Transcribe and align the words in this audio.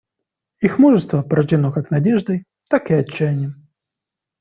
Их 0.61 0.79
мужество 0.79 1.21
порождено 1.21 1.71
как 1.71 1.91
надеждой, 1.91 2.45
так 2.69 2.89
и 2.89 2.95
отчаянием. 2.95 3.67